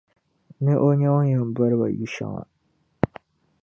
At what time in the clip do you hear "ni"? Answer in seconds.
0.63-0.73, 1.23-1.31